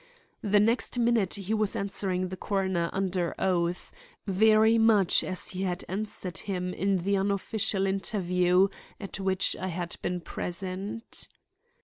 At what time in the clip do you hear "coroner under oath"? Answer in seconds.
2.35-3.91